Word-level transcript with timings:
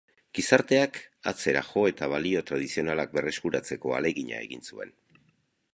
Gizarteak 0.37 0.95
atzera 1.31 1.61
jo 1.67 1.83
eta 1.91 2.09
balio 2.15 2.41
tradizionalak 2.53 3.15
berreskuratzeko 3.19 3.95
ahalegina 3.99 4.41
egin 4.47 4.65
zuen. 4.73 4.97